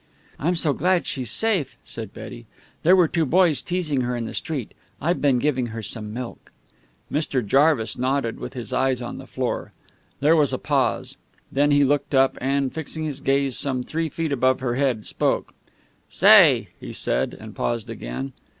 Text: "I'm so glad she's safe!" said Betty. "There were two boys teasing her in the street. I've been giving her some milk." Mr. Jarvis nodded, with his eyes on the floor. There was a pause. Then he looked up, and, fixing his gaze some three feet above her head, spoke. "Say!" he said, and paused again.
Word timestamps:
"I'm 0.39 0.55
so 0.55 0.73
glad 0.73 1.05
she's 1.05 1.29
safe!" 1.29 1.77
said 1.85 2.11
Betty. 2.11 2.47
"There 2.81 2.95
were 2.95 3.07
two 3.07 3.23
boys 3.23 3.61
teasing 3.61 4.01
her 4.01 4.15
in 4.15 4.25
the 4.25 4.33
street. 4.33 4.71
I've 4.99 5.21
been 5.21 5.37
giving 5.37 5.67
her 5.67 5.83
some 5.83 6.11
milk." 6.11 6.51
Mr. 7.11 7.45
Jarvis 7.45 7.99
nodded, 7.99 8.39
with 8.39 8.55
his 8.55 8.73
eyes 8.73 9.03
on 9.03 9.19
the 9.19 9.27
floor. 9.27 9.73
There 10.19 10.35
was 10.35 10.53
a 10.53 10.57
pause. 10.57 11.17
Then 11.51 11.69
he 11.69 11.83
looked 11.83 12.15
up, 12.15 12.35
and, 12.41 12.73
fixing 12.73 13.03
his 13.03 13.21
gaze 13.21 13.59
some 13.59 13.83
three 13.83 14.09
feet 14.09 14.31
above 14.31 14.59
her 14.61 14.73
head, 14.73 15.05
spoke. 15.05 15.53
"Say!" 16.09 16.69
he 16.79 16.93
said, 16.93 17.37
and 17.39 17.55
paused 17.55 17.87
again. 17.87 18.33